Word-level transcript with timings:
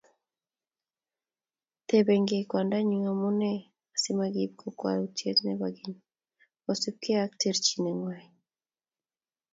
tebengei 1.87 2.47
kwandanyin 2.49 3.05
amune 3.11 3.51
asimakiib 3.95 4.51
kakwoutiet 4.61 5.37
nebo 5.43 5.65
keny 5.77 5.95
kosibgei 6.63 7.19
ak 7.23 7.31
terchinet 7.41 7.95
ng'wany. 7.99 8.27